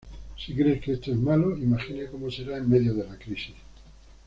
Si 0.35 0.55
crees 0.55 0.81
que 0.81 0.93
esto 0.93 1.11
es 1.11 1.17
malo, 1.17 1.55
imagina 1.55 2.09
cómo 2.09 2.31
será 2.31 2.57
en 2.57 2.67
medio 2.67 2.95
de 2.95 3.07
la 3.07 3.19
crisis"". 3.19 3.53